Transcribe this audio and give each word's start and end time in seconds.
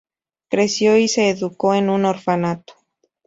Creció 0.49 0.97
y 0.97 1.07
se 1.07 1.29
educó 1.29 1.75
en 1.75 1.91
un 1.91 2.05
orfanato. 2.05 2.73